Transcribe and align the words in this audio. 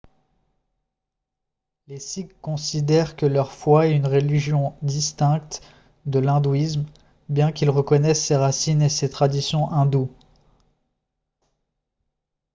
les 1.85 1.99
sikhs 1.99 2.33
considèrent 2.41 3.15
que 3.15 3.27
leur 3.27 3.51
foi 3.51 3.85
est 3.85 3.95
une 3.95 4.07
religion 4.07 4.73
distincte 4.81 5.61
de 6.07 6.17
l'hindouisme 6.17 6.87
bien 7.29 7.51
qu'ils 7.51 7.69
reconnaissent 7.69 8.25
ses 8.25 8.35
racines 8.35 8.81
et 8.81 8.89
ses 8.89 9.11
traditions 9.11 9.69
hindoues 9.71 10.09